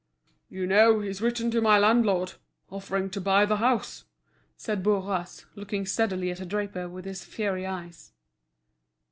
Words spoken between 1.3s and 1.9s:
to my